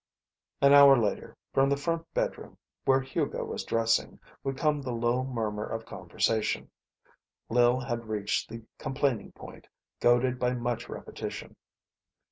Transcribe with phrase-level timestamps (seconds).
[0.63, 5.23] An hour later, from the front bedroom, where Hugo was dressing, would come the low
[5.23, 6.71] murmur of conversation.
[7.49, 9.67] Lil had reached the complaining point,
[9.99, 11.55] goaded by much repetition.